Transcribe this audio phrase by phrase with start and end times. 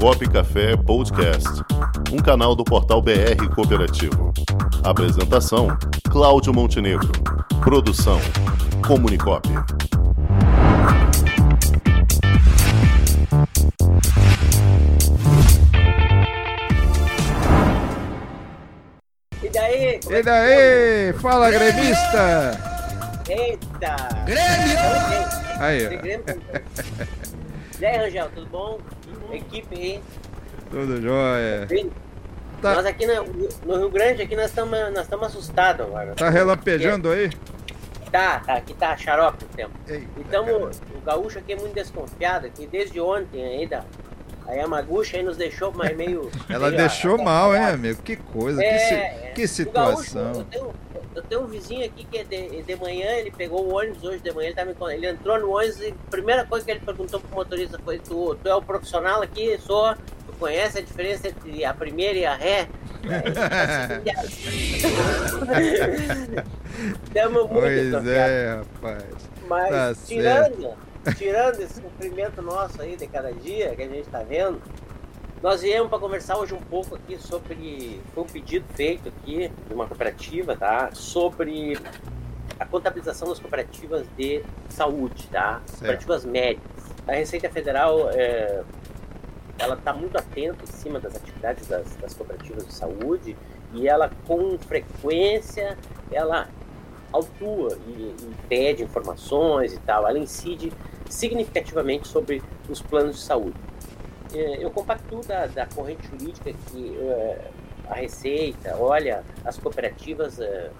[0.00, 1.48] Comunicop Café Podcast,
[2.12, 4.32] um canal do portal BR Cooperativo.
[4.82, 5.68] Apresentação:
[6.10, 7.10] Cláudio Montenegro.
[7.62, 8.20] Produção:
[8.86, 9.48] Comunicop.
[19.42, 20.00] E daí?
[20.10, 21.12] E daí?
[21.14, 22.60] Fala, gremista!
[23.28, 23.96] Eita!
[24.26, 24.78] Grêmio!
[25.58, 25.90] Aí, ó.
[27.80, 28.78] E aí, Rangel, tudo bom?
[29.32, 30.00] Equipe aí.
[30.70, 31.66] Tudo jóia.
[32.60, 33.24] Tá, Nós aqui no,
[33.66, 36.14] no Rio Grande, aqui nós estamos nós assustados agora.
[36.14, 37.30] tá relampejando aí?
[38.10, 39.72] Tá, tá, aqui tá xarope o tempo.
[39.88, 40.46] Eita, Então
[40.94, 43.84] o gaúcho aqui é muito desconfiado, que desde ontem ainda
[44.46, 46.30] a Yamaguchi aí nos deixou mais meio.
[46.48, 48.00] Ela meio deixou mal, hein, amigo?
[48.02, 50.32] Que coisa, que, si- É, que O gaúcho, situação.
[50.32, 50.74] eu, tenho,
[51.14, 54.18] eu tenho um vizinho aqui que é de, de manhã, ele pegou o ônibus hoje
[54.18, 57.20] de manhã, ele, tá ele entrou no ônibus e a primeira coisa que ele perguntou
[57.20, 59.56] pro motorista foi: Tu, tu é o profissional aqui?
[59.58, 59.94] Sou.
[59.94, 62.68] Tu conhece a diferença entre a primeira e a ré?
[67.12, 69.04] Tamo muito Pois é, rapaz.
[69.46, 70.74] Mas Tá tirando,
[71.16, 74.60] tirando esse sofrimento nosso aí de cada dia que a gente tá vendo,
[75.44, 78.00] nós viemos para conversar hoje um pouco aqui sobre.
[78.14, 80.88] Foi um pedido feito aqui de uma cooperativa, tá?
[80.94, 81.78] Sobre
[82.58, 85.60] a contabilização das cooperativas de saúde, tá?
[85.70, 86.86] Cooperativas médicas.
[87.06, 88.64] A Receita Federal é,
[89.58, 93.36] ela está muito atenta em cima das atividades das, das cooperativas de saúde
[93.74, 95.76] e ela com frequência
[96.10, 96.48] ela
[97.12, 100.72] autua e, e pede informações e tal, ela incide
[101.06, 103.73] significativamente sobre os planos de saúde.
[104.34, 107.50] É, Eu compactuo da, da corrente jurídica que é,
[107.88, 110.70] a Receita olha as cooperativas, é,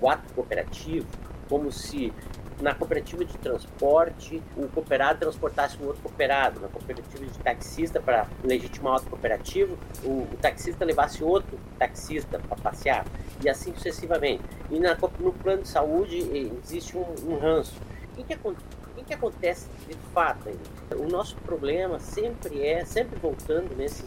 [0.00, 1.06] o ato cooperativo,
[1.48, 2.12] como se
[2.60, 8.26] na cooperativa de transporte o cooperado transportasse um outro cooperado, na cooperativa de taxista para
[8.44, 13.06] legitimar outro cooperativo, o, o taxista levasse outro taxista para passear
[13.42, 14.42] e assim sucessivamente.
[14.70, 16.18] E na, no plano de saúde
[16.62, 17.74] existe um, um ranço.
[18.12, 18.79] O que, que, acon- o
[19.10, 20.58] que, acontece de fato aí?
[20.96, 24.04] O nosso problema sempre é, sempre voltando nesses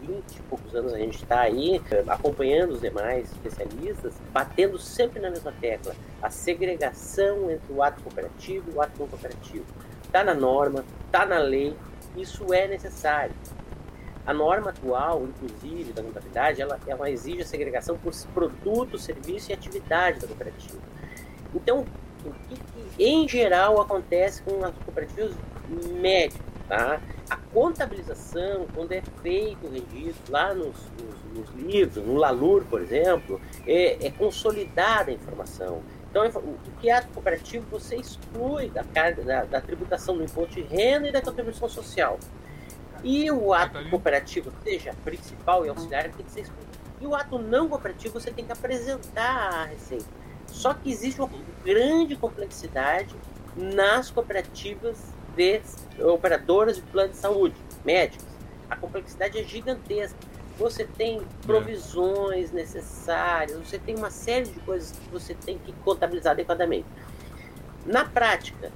[0.00, 5.30] 20 e poucos anos a gente está aí acompanhando os demais especialistas, batendo sempre na
[5.30, 9.64] mesma tecla a segregação entre o ato cooperativo e o ato não cooperativo.
[10.04, 11.76] Está na norma, está na lei,
[12.16, 13.34] isso é necessário.
[14.26, 19.54] A norma atual, inclusive, da contabilidade, ela, ela exige a segregação por produto, serviço e
[19.54, 20.78] atividade da cooperativa.
[21.54, 21.84] Então,
[22.24, 22.58] o que
[22.98, 25.34] em geral acontece com as cooperativas
[26.00, 26.44] médicas?
[26.68, 27.00] Tá?
[27.28, 32.80] A contabilização, quando é feito o registro lá nos, nos- nos livros, no LALUR, por
[32.80, 35.82] exemplo, é, é consolidada a informação.
[36.10, 40.22] Então, a o que é ato cooperativo, você exclui da carga da, da tributação do
[40.24, 42.18] imposto de renda e da contribuição social.
[43.02, 46.70] E o ato cooperativo, seja principal e auxiliar, tem que ser excluído.
[47.00, 50.06] E o ato não cooperativo, você tem que apresentar à Receita.
[50.54, 51.28] Só que existe uma
[51.64, 53.14] grande complexidade
[53.56, 54.96] nas cooperativas
[55.36, 55.60] de
[56.02, 58.24] operadoras de plano de saúde, médicas.
[58.70, 60.16] A complexidade é gigantesca.
[60.56, 66.32] Você tem provisões necessárias, você tem uma série de coisas que você tem que contabilizar
[66.32, 66.86] adequadamente.
[67.84, 68.70] Na prática,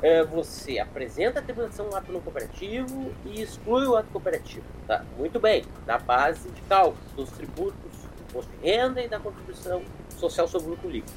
[0.00, 4.64] é, você apresenta a tributação no ato não cooperativo e exclui o ato cooperativo.
[4.86, 5.04] Tá?
[5.18, 8.05] Muito bem, da base de cálculo dos tributos,
[8.36, 9.82] imposto de renda e da contribuição
[10.16, 11.12] social sobre o lucro líquido.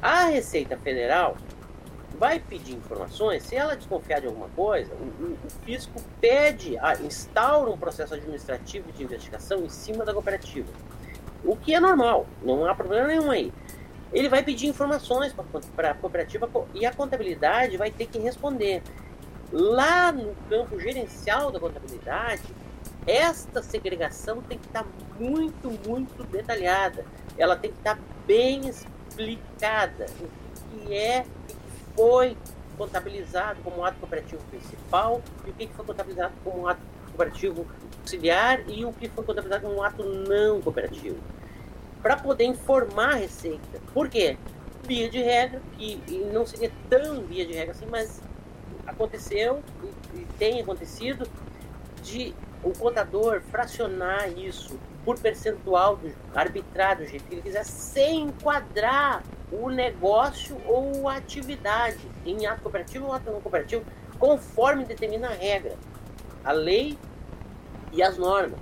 [0.00, 1.36] A Receita Federal
[2.18, 7.70] vai pedir informações, se ela desconfiar de alguma coisa, o, o- fisco pede, a, instaura
[7.70, 10.68] um processo administrativo de investigação em cima da cooperativa.
[11.44, 13.52] O que é normal, não há problema nenhum aí.
[14.12, 15.34] Ele vai pedir informações
[15.74, 18.82] para a cooperativa co- e a contabilidade vai ter que responder.
[19.50, 22.42] Lá no campo gerencial da contabilidade,
[23.06, 24.86] esta segregação tem que estar
[25.18, 27.04] muito, muito detalhada.
[27.36, 30.06] Ela tem que estar bem explicada.
[30.20, 30.28] O
[30.86, 31.56] que é que
[31.96, 32.36] foi
[32.78, 37.66] contabilizado como ato cooperativo principal e o que foi contabilizado como ato cooperativo
[38.00, 41.18] auxiliar e o que foi contabilizado como ato não cooperativo.
[42.00, 43.80] Para poder informar a Receita.
[43.92, 44.36] Por quê?
[44.84, 48.20] Via de regra, que e não seria tão via de regra assim, mas
[48.86, 49.62] aconteceu
[50.14, 51.28] e, e tem acontecido
[52.02, 58.22] de o contador fracionar isso por percentual, do, arbitrar do jeito que ele quiser, sem
[58.22, 63.84] enquadrar o negócio ou a atividade em ato cooperativo ou ato não cooperativo,
[64.18, 65.76] conforme determina a regra,
[66.44, 66.96] a lei
[67.92, 68.58] e as normas.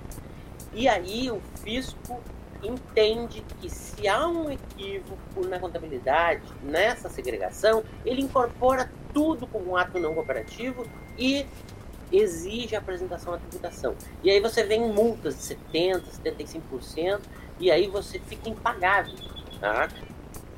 [0.73, 2.19] E aí o fisco
[2.63, 9.77] entende que se há um equívoco na contabilidade, nessa segregação, ele incorpora tudo como um
[9.77, 10.85] ato não cooperativo
[11.17, 11.45] e
[12.11, 13.95] exige a apresentação da tributação.
[14.23, 17.21] E aí você vem em multas de 70%, 75%,
[17.59, 19.15] e aí você fica impagável.
[19.59, 19.89] Tá?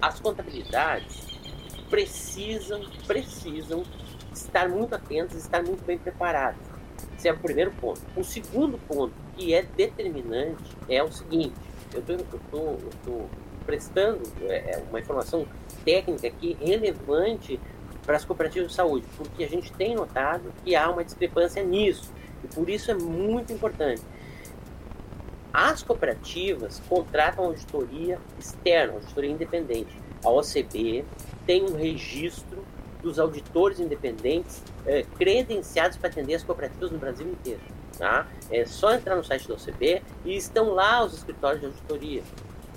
[0.01, 1.39] As contabilidades
[1.89, 3.83] precisam, precisam
[4.33, 6.59] estar muito atentas, estar muito bem preparadas.
[7.17, 8.01] Esse é o primeiro ponto.
[8.15, 11.53] O segundo ponto, que é determinante, é o seguinte:
[11.93, 13.29] eu estou
[13.65, 15.45] prestando é, é, uma informação
[15.85, 17.59] técnica aqui relevante
[18.05, 22.11] para as cooperativas de saúde, porque a gente tem notado que há uma discrepância nisso,
[22.43, 24.01] e por isso é muito importante.
[25.53, 29.95] As cooperativas contratam auditoria externa, auditoria independente.
[30.25, 31.05] A OCB
[31.45, 32.65] tem um registro
[33.03, 37.61] dos auditores independentes é, credenciados para atender as cooperativas no Brasil inteiro.
[37.99, 38.25] Tá?
[38.49, 42.23] É só entrar no site da OCB e estão lá os escritórios de auditoria,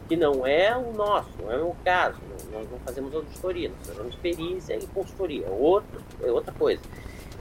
[0.07, 2.19] que não é o nosso, não é o caso.
[2.53, 6.81] Nós não fazemos auditoria, nós fazemos perícia e consultoria, é outro, é outra coisa.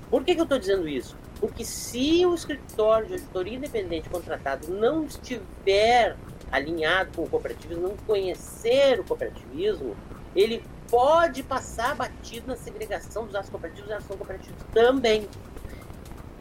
[0.09, 1.15] Por que, que eu estou dizendo isso?
[1.39, 6.15] Porque se o escritório de auditoria independente contratado não estiver
[6.51, 9.95] alinhado com o cooperativismo, não conhecer o cooperativismo,
[10.35, 15.27] ele pode passar batido na segregação dos atos cooperativos e ação cooperativos também.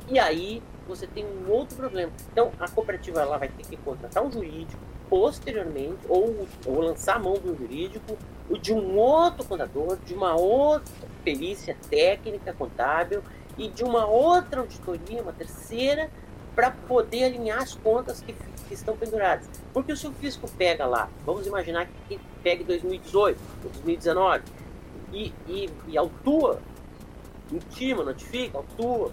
[0.08, 2.12] E aí você tem um outro problema.
[2.30, 7.18] Então a cooperativa ela vai ter que contratar um jurídico posteriormente ou, ou lançar a
[7.18, 8.16] mão um jurídico
[8.48, 10.92] ou de um outro contador, de uma outra
[11.24, 13.22] perícia técnica contábil
[13.56, 16.10] e de uma outra auditoria, uma terceira,
[16.54, 19.48] para poder alinhar as contas que, que, estão penduradas.
[19.72, 24.42] Porque se o fisco pega lá, vamos imaginar que pegue 2018, 2019,
[25.12, 26.60] e, e, e autua,
[27.52, 29.12] intima, notifica, autua,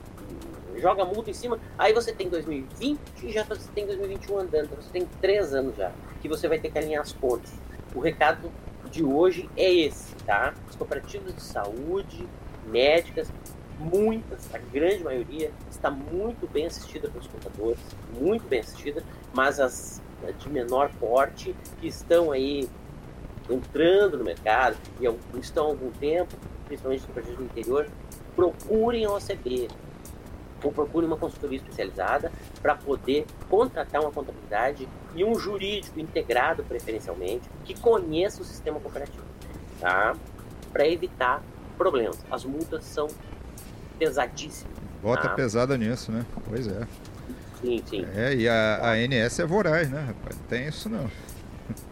[0.78, 4.82] joga multa em cima, aí você tem 2020 e já você tem 2021 andando, então
[4.82, 5.92] você tem três anos já,
[6.22, 7.52] que você vai ter que alinhar as contas.
[7.94, 8.52] O recado
[8.90, 10.54] de hoje é esse, tá?
[10.68, 12.28] As cooperativas de saúde,
[12.66, 13.32] médicas,
[13.80, 17.80] muitas, a grande maioria, está muito bem assistida pelos contadores,
[18.20, 20.02] muito bem assistida, mas as
[20.38, 22.70] de menor porte que estão aí
[23.50, 26.36] entrando no mercado e estão há algum tempo,
[26.66, 27.90] principalmente no cooperativas do interior,
[28.36, 29.68] procurem a OCB
[30.64, 32.32] ou procurem uma consultoria especializada
[32.62, 39.24] para poder contratar uma contabilidade e um jurídico integrado preferencialmente que conheça o sistema cooperativo,
[39.80, 40.16] tá?
[40.72, 41.42] Para evitar
[41.78, 42.24] problemas.
[42.30, 43.08] As multas são
[43.98, 44.70] pesadíssimo.
[45.02, 45.34] Bota ah.
[45.34, 46.26] pesada nisso, né?
[46.48, 46.88] Pois é.
[47.62, 48.08] Sim, sim.
[48.16, 50.38] É, e a, a ANS é voraz, né, rapaz?
[50.38, 51.10] Não tem isso não.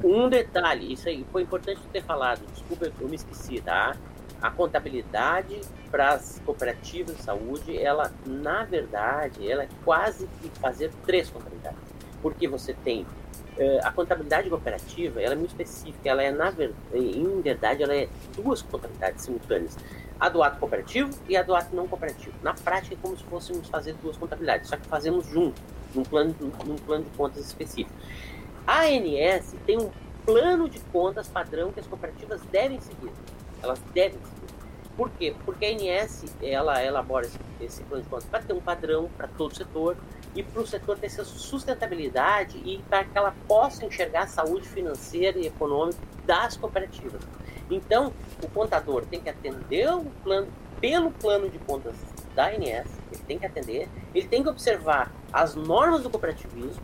[0.04, 3.96] Um detalhe, isso aí foi importante ter falado, desculpa, eu me esqueci, tá?
[4.42, 5.60] A contabilidade
[5.92, 11.80] para as cooperativas de saúde, ela, na verdade, ela é quase que fazer três contabilidades.
[12.22, 16.54] Porque você tem uh, a contabilidade cooperativa, ela é muito específica, ela é, na
[16.94, 19.78] em verdade, ela é duas contabilidades simultâneas
[20.20, 22.36] a do ato cooperativo e a do ato não cooperativo.
[22.44, 25.62] Na prática é como se fôssemos fazer duas contabilidades, só que fazemos junto,
[25.96, 27.96] num plano, num plano de contas específico.
[28.68, 29.90] A ANS tem um
[30.26, 33.12] plano de contas padrão que as cooperativas devem seguir.
[33.62, 34.60] Elas devem seguir.
[34.96, 35.34] Por quê?
[35.46, 39.28] Porque a ANS ela elabora esse, esse plano de contas para ter um padrão para
[39.28, 39.96] todo o setor
[40.36, 44.68] e para o setor ter sua sustentabilidade e para que ela possa enxergar a saúde
[44.68, 47.22] financeira e econômica das cooperativas.
[47.70, 48.12] Então,
[48.44, 50.48] o contador tem que atender o plano,
[50.82, 51.96] pelo plano de contas
[52.36, 56.82] da ANS, ele tem que atender, ele tem que observar as normas do cooperativismo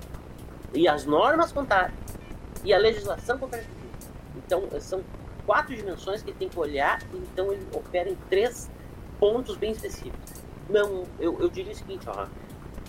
[0.73, 1.97] e as normas contábeis
[2.63, 3.75] e a legislação cooperativista.
[4.35, 5.03] Então, são
[5.45, 8.69] quatro dimensões que ele tem que olhar, então ele opera em três
[9.19, 10.43] pontos bem específicos.
[10.69, 12.27] Não, eu, eu diria o seguinte, ó,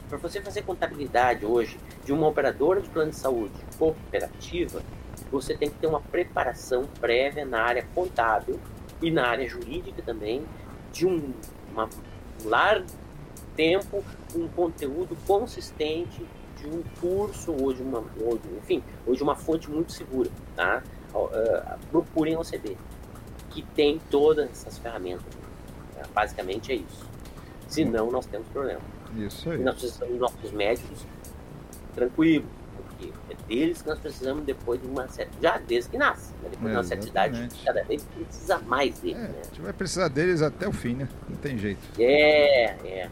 [0.09, 4.83] para você fazer contabilidade hoje de uma operadora de plano de saúde cooperativa,
[5.31, 8.61] você tem que ter uma preparação prévia na área contábil
[9.03, 10.47] e na área jurídica também,
[10.93, 11.33] de um
[11.71, 11.89] uma,
[12.45, 12.87] largo
[13.55, 14.03] tempo,
[14.35, 16.25] um conteúdo consistente
[16.57, 20.31] de um curso ou de uma, ou de, enfim, ou de uma fonte muito segura,
[20.55, 20.83] tá?
[21.25, 22.77] Uh, procurem o OCB,
[23.51, 25.35] que tem todas essas ferramentas.
[25.95, 26.03] Né?
[26.15, 27.07] Basicamente é isso.
[27.69, 28.81] Senão nós temos problema.
[29.17, 29.61] Isso aí.
[29.61, 31.07] E nós precisamos dos nossos médicos
[31.95, 32.47] tranquilos,
[32.77, 35.33] porque é deles que nós precisamos depois de uma certa.
[35.41, 36.51] Já desde que nasce, né?
[36.51, 39.17] depois é, de uma certa idade, cada vez precisa mais deles.
[39.17, 39.35] É, né?
[39.41, 41.09] A gente vai precisar deles até o fim, né?
[41.29, 41.81] Não tem jeito.
[41.99, 43.11] É, é.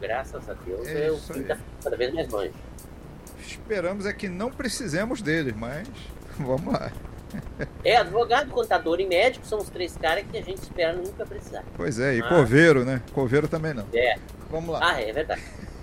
[0.00, 2.52] Graças a Deus é, o fim tá cada vez mais longe.
[3.40, 5.88] Esperamos é que não precisemos deles, mas
[6.38, 6.92] vamos lá.
[7.84, 11.64] É, advogado, contador e médico são os três caras que a gente espera nunca precisar.
[11.76, 12.28] Pois é, e ah.
[12.28, 13.02] coveiro, né?
[13.12, 13.86] Coveiro também não.
[13.92, 14.16] É.
[14.50, 14.80] Vamos lá.
[14.82, 15.42] Ah, é verdade.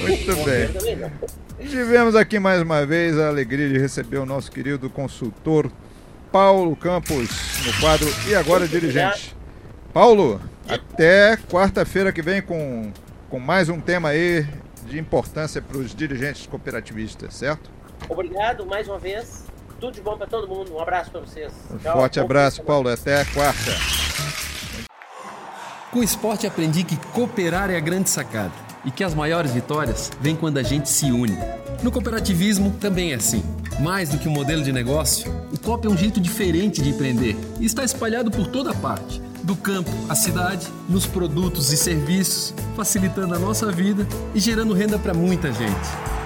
[0.00, 1.68] Muito bem.
[1.68, 5.70] Tivemos aqui mais uma vez a alegria de receber o nosso querido consultor
[6.30, 7.28] Paulo Campos
[7.66, 9.36] no quadro E Agora Dirigente.
[9.92, 12.92] Paulo, até quarta-feira que vem com,
[13.28, 14.46] com mais um tema aí
[14.86, 17.70] de importância para os dirigentes cooperativistas, certo?
[18.08, 19.49] Obrigado mais uma vez.
[19.80, 20.74] Tudo de bom para todo mundo.
[20.74, 21.50] Um abraço para vocês.
[21.70, 21.94] Um Tchau.
[21.94, 22.90] forte abraço, Paulo.
[22.90, 23.72] Até quarta.
[25.90, 28.52] Com o esporte aprendi que cooperar é a grande sacada
[28.84, 31.36] e que as maiores vitórias vêm quando a gente se une.
[31.82, 33.42] No cooperativismo também é assim.
[33.80, 37.34] Mais do que um modelo de negócio, o COP é um jeito diferente de empreender
[37.58, 43.34] e está espalhado por toda parte do campo à cidade, nos produtos e serviços, facilitando
[43.34, 46.19] a nossa vida e gerando renda para muita gente.